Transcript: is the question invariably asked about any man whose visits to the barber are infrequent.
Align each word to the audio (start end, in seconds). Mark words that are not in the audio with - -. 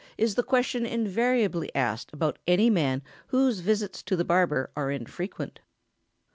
is 0.17 0.33
the 0.33 0.41
question 0.41 0.83
invariably 0.83 1.69
asked 1.75 2.11
about 2.11 2.39
any 2.47 2.71
man 2.71 3.03
whose 3.27 3.59
visits 3.59 4.01
to 4.01 4.15
the 4.15 4.25
barber 4.25 4.71
are 4.75 4.89
infrequent. 4.89 5.59